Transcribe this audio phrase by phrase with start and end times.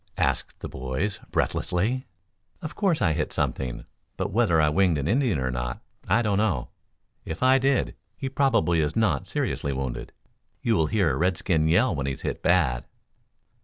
[0.17, 2.07] asked the boys breathlessly.
[2.59, 3.85] "Of course, I hit something;
[4.17, 6.69] but whether I winged an Indian or not, I don't know.
[7.23, 10.11] If I did, he probably is not seriously wounded.
[10.59, 12.87] You'll hear a redskin yell when he's hit bad."